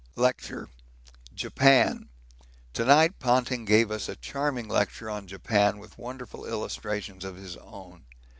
Lecture 0.15 0.67
Japan. 1.31 2.09
To 2.73 2.83
night 2.85 3.19
Ponting 3.19 3.65
gave 3.65 3.91
us 3.91 4.09
a 4.09 4.15
charming 4.15 4.67
lecture 4.67 5.11
on 5.11 5.27
Japan 5.27 5.77
with 5.77 5.99
wonderful 5.99 6.43
illustrations 6.43 7.23
of 7.23 7.35
his 7.35 7.55
own. 7.57 8.05